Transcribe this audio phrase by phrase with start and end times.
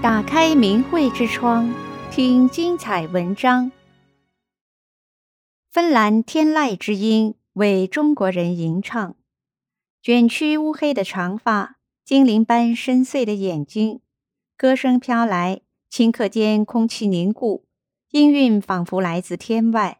[0.00, 1.74] 打开明慧之窗，
[2.08, 3.72] 听精彩文章。
[5.72, 9.16] 芬兰天籁之音为中国人吟唱，
[10.00, 14.00] 卷曲乌黑的长发，精灵般深邃的眼睛，
[14.56, 17.64] 歌声飘来，顷刻间空气凝固，
[18.12, 19.98] 音韵仿佛来自天外。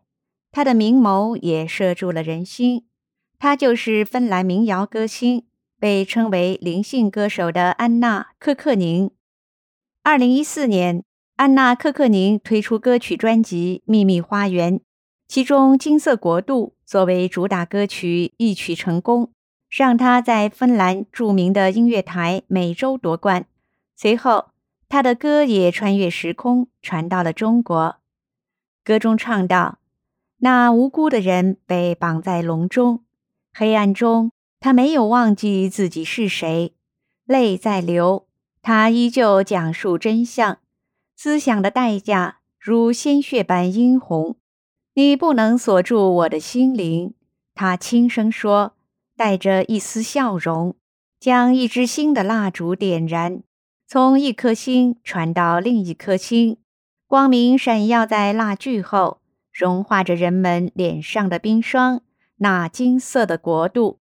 [0.53, 2.87] 他的明眸也射住了人心。
[3.41, 5.45] 他就是芬兰民谣歌星，
[5.81, 9.11] 被称为灵性歌手的安娜·柯克宁。
[10.09, 11.05] 二零一四年，
[11.37, 14.79] 安娜·柯克宁推出歌曲专辑《秘密花园》，
[15.29, 19.31] 其中《金色国度》作为主打歌曲一曲成功，
[19.69, 23.45] 让她在芬兰著名的音乐台每周夺冠。
[23.97, 24.47] 随后，
[24.89, 27.97] 她的歌也穿越时空，传到了中国。
[28.83, 29.79] 歌中唱道
[30.41, 33.05] ：“那无辜的人被绑在笼中，
[33.53, 36.73] 黑暗中，他没有忘记自己是谁，
[37.27, 38.25] 泪在流。”
[38.63, 40.59] 他依旧讲述真相，
[41.17, 44.37] 思想的代价如鲜血般殷红。
[44.95, 47.15] 你不能锁住我的心灵，
[47.55, 48.75] 他轻声说，
[49.17, 50.75] 带着一丝笑容，
[51.21, 53.43] 将一支新的蜡烛点燃，
[53.87, 56.57] 从一颗星传到另一颗星，
[57.07, 59.21] 光明闪耀在蜡炬后，
[59.53, 62.03] 融化着人们脸上的冰霜。
[62.41, 63.99] 那金色的国度，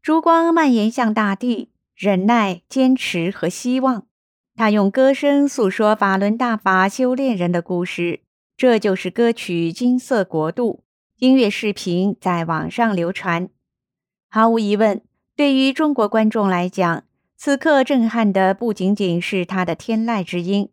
[0.00, 1.70] 烛光蔓延向大地。
[1.96, 4.06] 忍耐、坚持和希望，
[4.54, 8.20] 他用歌声诉说法轮大法修炼人的故事。
[8.54, 10.82] 这就是歌曲《金色国度》。
[11.20, 13.48] 音乐视频在网上流传。
[14.28, 15.00] 毫无疑问，
[15.34, 20.68] 对于中国观众来讲，此刻震撼的不仅仅是他的天籁之音。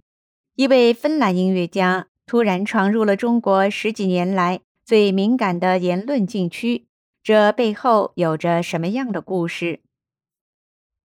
[0.58, 6.88] 一位芬兰音乐家突然闯入了中国十几年来最敏感的言论禁区，
[7.24, 9.80] 这背后有着什么样的故事？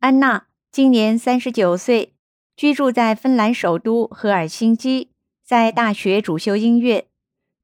[0.01, 2.15] 安娜今年三十九岁，
[2.55, 5.11] 居住在芬兰首都赫尔辛基，
[5.45, 7.09] 在大学主修音乐。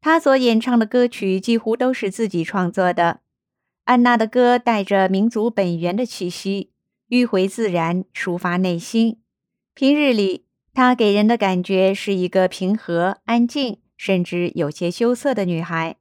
[0.01, 3.21] 她所演唱的歌曲几乎都是自己创作的。
[3.85, 6.71] 安娜的歌带着民族本源的气息，
[7.09, 9.21] 迂回自然，抒发内心。
[9.73, 15.95] 平日里，她给人的感觉是一个平和、安静，甚至有些羞涩的女孩。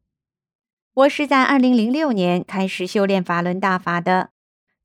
[0.95, 4.31] 我是在二零零六年开始修炼法轮大法的。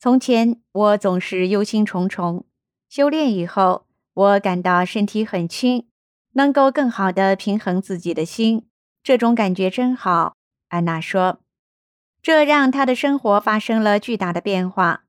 [0.01, 2.45] 从前我总是忧心忡忡，
[2.89, 5.87] 修炼以后，我感到身体很轻，
[6.35, 8.69] 能够更好地平衡自己的心，
[9.03, 10.37] 这种感觉真好。
[10.69, 11.41] 安娜说，
[12.23, 15.03] 这让她的生活发生了巨大的变化。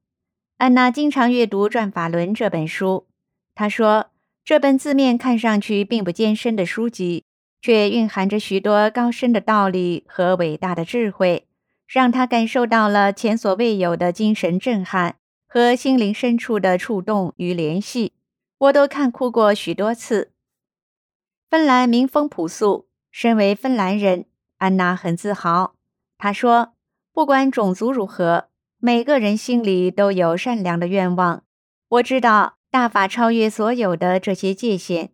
[0.58, 3.06] 安娜经常阅读《转法轮》这本书，
[3.54, 4.08] 她说，
[4.44, 7.24] 这本字面看上去并不艰深的书籍，
[7.62, 11.46] 却蕴含着许多高深的道理和伟大的智慧。
[11.90, 15.16] 让他感受到了前所未有的精神震撼
[15.48, 18.14] 和心灵深处的触动与联系，
[18.60, 20.32] 我都看哭过许多次。
[21.50, 24.26] 芬兰民风朴素，身为芬兰人，
[24.60, 25.74] 安娜很自豪。
[26.20, 26.74] 她说
[27.12, 31.44] ：“不管种族如何，每个人心里都有善良的愿望。
[31.88, 35.10] 我知道大法超越所有的这些界限。”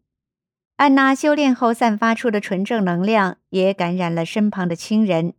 [0.75, 5.35] 安娜修炼后散发出的纯正能量，也感染了身旁的亲人。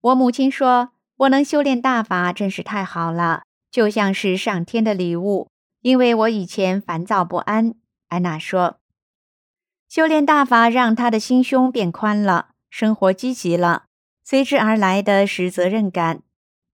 [0.00, 5.48] 我母亲说：“我能修炼大法真是太好了，就像是上天的礼物。
[5.80, 7.74] 因为我以前烦躁不安。”
[8.08, 8.78] 安娜说
[9.88, 13.84] ：“修炼大法让她的心胸变宽了，生活积极了，
[14.24, 16.22] 随之而来的是责任感。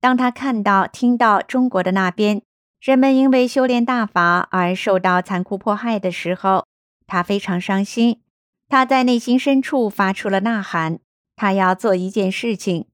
[0.01, 2.43] 当他看到、听到中国的那边
[2.79, 6.67] 人们因为修炼大法而受到残酷迫害的时候，
[7.07, 8.21] 他非常伤心。
[8.69, 10.99] 他在内心深处发出了呐喊：
[11.35, 12.87] 他要做一件事情。”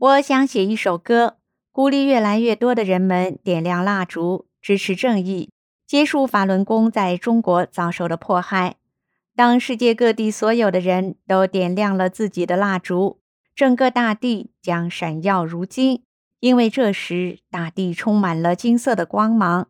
[0.00, 1.36] 我想写一首歌，
[1.72, 5.50] 鼓励越来越多的人们点亮蜡烛，支持正义，
[5.86, 8.76] 结束法轮功在中国遭受的迫害。
[9.36, 13.18] 当世界各地所有的人都点亮了自己的蜡烛，
[13.54, 16.02] 整个大地将闪耀如金，
[16.38, 19.68] 因为这时大地充满了金色的光芒。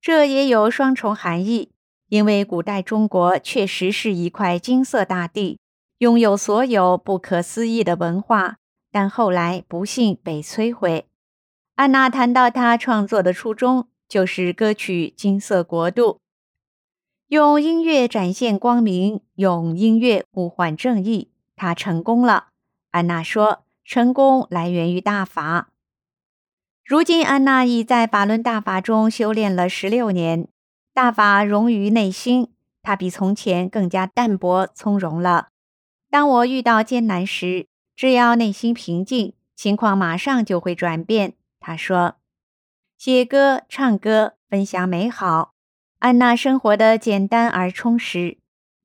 [0.00, 1.70] 这也有双重含义，
[2.08, 5.60] 因为古代中国确实是一块金色大地，
[5.98, 8.56] 拥有所有不可思议的文化。
[8.92, 11.06] 但后来不幸被摧毁。
[11.74, 16.02] 安娜谈到她创作的初衷，就是歌曲《金色国度》，
[17.28, 21.30] 用音乐展现光明，用音乐呼唤正义。
[21.56, 22.48] 她成功了。
[22.90, 25.70] 安娜说：“成功来源于大法。”
[26.84, 30.46] 如今，安娜已在法轮大法中修炼了十六年，
[30.92, 32.52] 大法融于内心，
[32.82, 35.48] 她比从前更加淡泊从容了。
[36.10, 37.66] 当我遇到艰难时，
[38.02, 41.34] 只要内心平静，情况马上就会转变。
[41.60, 42.16] 他说
[42.98, 45.54] ：“写歌、唱歌、分享美好，
[46.00, 48.38] 安娜生活的简单而充实。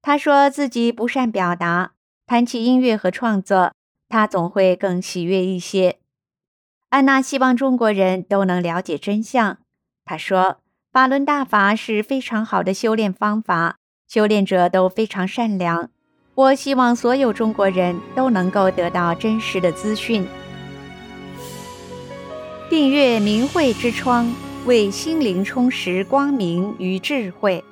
[0.03, 1.93] 她说自己不善表达，
[2.27, 3.73] 谈起音乐和创作，
[4.07, 5.97] 她总会更喜悦一些。
[6.89, 9.57] 安娜希望中国人都能了解真相。
[10.05, 10.59] 她说
[10.93, 15.89] ：“法轮大法是非常好的修炼方法，修炼者都非常善良。
[16.37, 20.23] 我希望所有中国人都能够得到真实的资讯。”
[22.69, 24.31] 订阅明慧之窗，
[24.67, 27.63] 为心灵充实光明与智慧。